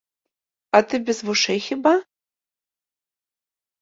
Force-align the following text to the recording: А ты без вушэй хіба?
А 0.77 0.79
ты 0.93 1.01
без 1.11 1.19
вушэй 1.29 1.59
хіба? 1.67 1.93